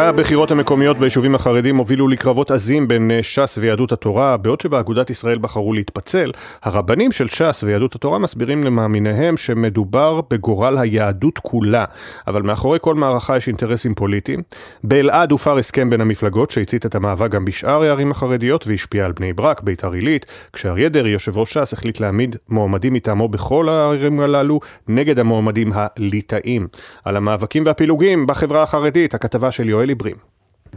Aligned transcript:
הבחירות 0.00 0.50
המקומיות 0.50 0.98
ביישובים 0.98 1.34
החרדים 1.34 1.76
הובילו 1.76 2.08
לקרבות 2.08 2.50
עזים 2.50 2.88
בין 2.88 3.10
ש"ס 3.22 3.58
ויהדות 3.60 3.92
התורה, 3.92 4.36
בעוד 4.36 4.60
שבאגודת 4.60 5.10
ישראל 5.10 5.38
בחרו 5.38 5.72
להתפצל, 5.72 6.32
הרבנים 6.62 7.12
של 7.12 7.28
ש"ס 7.28 7.62
ויהדות 7.66 7.94
התורה 7.94 8.18
מסבירים 8.18 8.64
למאמיניהם 8.64 9.36
שמדובר 9.36 10.20
בגורל 10.30 10.78
היהדות 10.78 11.38
כולה. 11.38 11.84
אבל 12.26 12.42
מאחורי 12.42 12.78
כל 12.80 12.94
מערכה 12.94 13.36
יש 13.36 13.48
אינטרסים 13.48 13.94
פוליטיים. 13.94 14.42
באלעד 14.84 15.30
הופר 15.30 15.58
הסכם 15.58 15.90
בין 15.90 16.00
המפלגות 16.00 16.50
שהצית 16.50 16.86
את 16.86 16.94
המאבק 16.94 17.30
גם 17.30 17.44
בשאר 17.44 17.82
הערים 17.82 18.10
החרדיות 18.10 18.66
והשפיע 18.66 19.04
על 19.04 19.12
בני 19.12 19.32
ברק, 19.32 19.60
ביתר 19.60 19.92
עילית, 19.92 20.26
כשאריה 20.52 20.88
דרעי, 20.88 21.10
יושב 21.10 21.38
ראש 21.38 21.58
ש"ס, 21.58 21.72
החליט 21.72 22.00
להעמיד 22.00 22.36
מועמדים 22.48 22.92
מטעמו 22.92 23.28
בכל 23.28 23.68
הערים 23.68 24.20
הללו 24.20 24.60
נגד 24.88 25.18
המועמדים 25.18 25.72
הליטאים. 25.74 26.66
על 27.04 27.16
המאבקים 27.16 27.62
והפילוגים 27.66 28.26
בחברה 28.26 28.62
החרדית, 28.62 29.14
הכתבה 29.14 29.50
של 29.50 29.68
יואל 29.84 29.88
עיברים. 29.88 30.16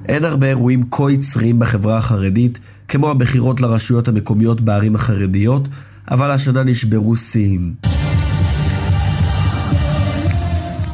אין 0.05 0.25
הרבה 0.25 0.47
אירועים 0.47 0.83
כה 0.91 1.11
יצריים 1.11 1.59
בחברה 1.59 1.97
החרדית 1.97 2.59
כמו 2.87 3.09
הבחירות 3.09 3.61
לרשויות 3.61 4.07
המקומיות 4.07 4.61
בערים 4.61 4.95
החרדיות, 4.95 5.67
אבל 6.11 6.31
השנה 6.31 6.63
נשברו 6.63 7.15
שיאים. 7.15 7.73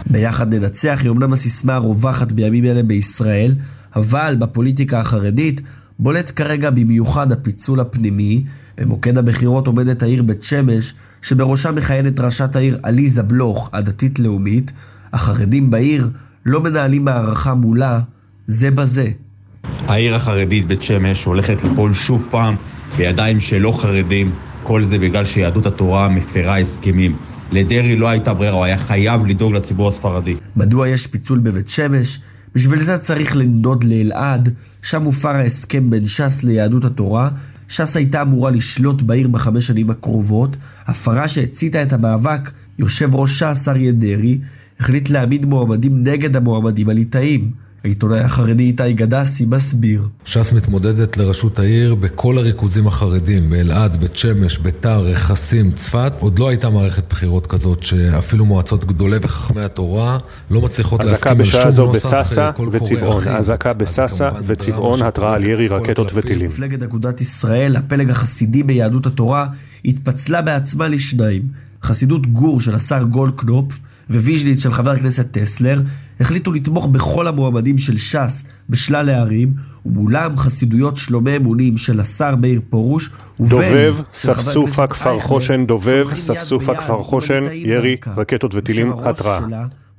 ביחד 0.10 0.54
ננצח 0.54 1.00
היא 1.04 1.12
אמנם 1.12 1.34
הסיסמה 1.34 1.76
הרווחת 1.76 2.32
בימים 2.32 2.66
אלה 2.66 2.84
בישראל, 2.84 3.56
אבל 3.96 4.36
בפוליטיקה 4.40 5.00
החרדית 5.00 5.62
בולט 6.00 6.32
כרגע 6.36 6.70
במיוחד 6.70 7.32
הפיצול 7.32 7.80
הפנימי. 7.80 8.44
במוקד 8.78 9.18
הבחירות 9.18 9.68
עומדת 9.68 10.04
העיר 10.04 10.24
בית 10.24 10.44
שמש, 10.44 10.94
שבראשה 11.22 11.72
מכהנת 11.72 12.20
ראשת 12.20 12.56
העיר 12.56 12.80
עליזה 12.84 13.24
בלוך, 13.24 13.70
הדתית-לאומית. 13.74 14.72
החרדים 15.14 15.70
בעיר 15.70 16.10
לא 16.46 16.62
מנהלים 16.62 17.06
מערכה 17.06 17.54
מולה 17.54 18.00
זה 18.48 18.72
בזה. 18.72 19.08
העיר 19.88 20.16
החרדית 20.16 20.68
בית 20.68 20.82
שמש 20.82 21.26
הולכת 21.26 21.64
ליפול 21.64 21.94
שוב 21.94 22.28
פעם 22.32 22.56
בידיים 22.98 23.40
של 23.40 23.58
לא 23.58 23.72
חרדים, 23.72 24.32
כל 24.64 24.84
זה 24.84 24.98
בגלל 24.98 25.26
שיהדות 25.26 25.66
התורה 25.66 26.10
מפרה 26.10 26.60
הסכמים. 26.60 27.16
לדרעי 27.52 27.96
לא 27.96 28.10
הייתה 28.10 28.34
ברירה, 28.34 28.54
הוא 28.54 28.64
היה 28.64 28.78
חייב 28.78 29.26
לדאוג 29.26 29.54
לציבור 29.54 29.90
הספרדי. 29.90 30.36
מדוע 30.56 30.88
יש 30.88 31.08
פיצול 31.08 31.40
בבית 31.40 31.70
שמש? 31.70 32.20
בשביל 32.56 32.82
זה 32.82 32.98
צריך 32.98 33.36
לנדוד 33.36 33.84
לאלעד, 33.84 34.54
שם 34.82 35.04
הופר 35.04 35.30
ההסכם 35.30 35.90
בין 35.90 36.08
ש"ס 36.08 36.44
ליהדות 36.44 36.86
התורה. 36.86 37.30
ש"ס 37.68 37.96
הייתה 37.98 38.22
אמורה 38.22 38.52
לשלוט 38.52 39.02
בעיר 39.02 39.28
בחמש 39.28 39.68
שנים 39.68 39.90
הקרובות, 39.90 40.58
הפרה 40.88 41.28
שהציתה 41.28 41.84
את 41.84 41.94
המאבק, 41.94 42.52
יושב 42.80 43.16
ראש 43.16 43.44
ש"ס 43.44 43.68
אריה 43.68 43.92
דרעי, 43.92 44.40
החליט 44.84 45.10
להעמיד 45.10 45.46
מועמדים 45.46 46.04
נגד 46.04 46.36
המועמדים 46.36 46.90
הליטאים. 46.90 47.52
העיתונאי 47.84 48.20
החרדי 48.20 48.64
איתי 48.64 48.94
גדסי 48.94 49.46
מסביר. 49.46 50.08
ש"ס 50.26 50.52
מתמודדת 50.52 51.18
לראשות 51.18 51.60
העיר 51.60 51.96
בכל 51.96 52.38
הריכוזים 52.38 52.88
החרדים, 52.88 53.50
באלעד, 53.50 54.00
בית 54.00 54.16
שמש, 54.16 54.58
ביתר, 54.58 55.00
רכסים, 55.00 55.72
צפת. 55.72 56.14
עוד 56.20 56.40
לא 56.40 56.50
הייתה 56.50 56.70
מערכת 56.70 57.10
בחירות 57.10 57.48
כזאת 57.48 57.84
שאפילו 57.84 58.46
מועצות 58.46 58.86
גדולי 58.86 59.18
וחכמי 59.22 59.62
התורה 59.62 60.18
לא 60.52 60.62
מצליחות 60.62 61.04
להסכים 61.04 61.40
על 61.40 61.44
שום 61.44 61.62
נוסח 61.62 62.14
בססה 62.14 62.52
וצבעון. 62.72 63.28
אזעקה 63.28 63.74
בססה 63.74 64.30
וצבעון, 64.44 65.02
התראה 65.02 65.34
על 65.34 65.46
ירי 65.46 65.68
רקטות 65.68 66.12
וטילים. 66.14 66.46
מפלגת 66.46 66.84
אגודת 66.84 67.22
ישראל, 67.22 67.76
הפלג 67.76 68.10
החסידי 68.10 68.64
ביהדות 68.64 69.06
התורה, 69.06 69.48
התפצלה 69.86 70.42
בעצמה 70.42 70.88
לשניים. 70.88 71.42
חסידות 71.84 72.28
גור 72.28 72.62
של 72.62 72.76
השר 72.76 73.04
גולדקנופ 73.04 73.80
וויז'ניץ 74.10 74.64
של 74.64 74.74
חבר 74.74 74.92
הכנסת 74.92 75.32
טסלר 75.32 75.82
החליטו 76.20 76.52
לתמוך 76.52 76.88
בכל 76.88 77.28
המועמדים 77.28 77.78
של 77.78 77.98
ש"ס 77.98 78.44
בשלל 78.70 79.10
הערים, 79.10 79.54
ומולם 79.86 80.38
חסידויות 80.38 80.98
שלומי 80.98 81.36
אמונים 81.36 81.78
של 81.78 82.00
השר 82.00 82.36
מאיר 82.36 82.62
פרוש 82.70 83.10
דובב, 83.40 83.96
ספסופה 84.14 84.88
כפר 84.88 85.20
חושן, 85.20 85.66
דובב, 85.66 86.08
ספסופה 86.16 86.76
כפר 86.76 87.04
חושן, 87.04 87.44
ירי, 87.54 87.96
רקטות 88.18 88.56
וטילים, 88.56 88.94
התראה. 89.06 89.40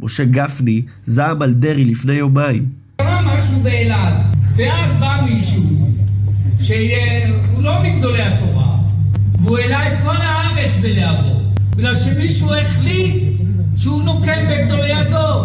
משה 0.00 0.24
גפני 0.24 0.82
זעם 1.04 1.42
על 1.42 1.52
דרעי 1.52 1.84
לפני 1.84 2.12
יומיים. 2.12 2.64
קרה 2.96 3.36
משהו 3.36 3.60
באלעד, 3.62 4.14
ואז 4.56 4.94
בא 4.94 5.24
מישהו 5.32 5.62
שהוא 6.60 7.62
לא 7.62 7.82
מגדולי 7.82 8.22
התורה, 8.22 8.76
והוא 9.40 9.58
העלה 9.58 9.86
את 9.86 10.02
כל 10.04 10.16
הארץ 10.16 10.76
בלהבות, 10.82 11.42
בגלל 11.76 11.94
שמישהו 11.94 12.54
החליט 12.54 13.33
שהוא 13.84 14.02
נוקם 14.02 14.44
בגדולי 14.50 14.92
הדור. 14.92 15.44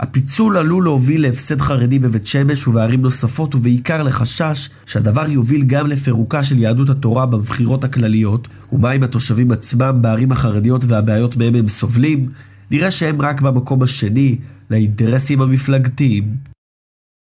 הפיצול 0.00 0.56
עלול 0.56 0.84
להוביל 0.84 1.22
להפסד 1.22 1.60
חרדי 1.60 1.98
בבית 1.98 2.26
שמש 2.26 2.68
ובערים 2.68 3.02
נוספות 3.02 3.54
ובעיקר 3.54 4.02
לחשש 4.02 4.68
שהדבר 4.86 5.30
יוביל 5.30 5.62
גם 5.62 5.86
לפירוקה 5.86 6.44
של 6.44 6.58
יהדות 6.58 6.90
התורה 6.90 7.26
בבחירות 7.26 7.84
הכלליות 7.84 8.48
ומה 8.72 8.90
עם 8.90 9.02
התושבים 9.02 9.52
עצמם 9.52 9.98
בערים 10.00 10.32
החרדיות 10.32 10.84
והבעיות 10.84 11.36
מהם 11.36 11.54
הם 11.54 11.68
סובלים 11.68 12.28
נראה 12.70 12.90
שהם 12.90 13.22
רק 13.22 13.40
במקום 13.40 13.82
השני 13.82 14.36
לאינטרסים 14.70 15.40
המפלגתיים 15.42 16.24